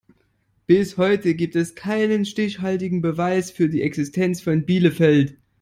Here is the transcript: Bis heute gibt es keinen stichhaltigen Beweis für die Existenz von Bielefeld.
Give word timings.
Bis 0.65 0.97
heute 0.97 1.35
gibt 1.35 1.55
es 1.55 1.75
keinen 1.75 2.25
stichhaltigen 2.25 3.03
Beweis 3.03 3.51
für 3.51 3.69
die 3.69 3.83
Existenz 3.83 4.41
von 4.41 4.65
Bielefeld. 4.65 5.37